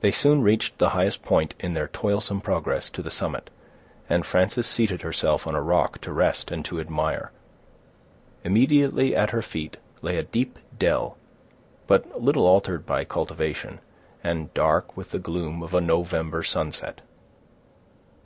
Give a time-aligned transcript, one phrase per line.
[0.00, 3.50] They soon reached the highest point in their toilsome progress to the summit,
[4.10, 7.30] and Frances seated herself on a rock to rest and to admire.
[8.42, 11.18] Immediately at her feet lay a deep dell,
[11.86, 13.78] but little altered by cultivation,
[14.24, 17.00] and dark with the gloom of a November sunset.